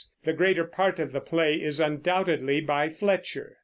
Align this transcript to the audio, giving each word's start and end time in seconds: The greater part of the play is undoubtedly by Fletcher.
The 0.23 0.33
greater 0.33 0.63
part 0.63 0.97
of 0.99 1.11
the 1.11 1.21
play 1.21 1.61
is 1.61 1.79
undoubtedly 1.79 2.59
by 2.59 2.89
Fletcher. 2.89 3.57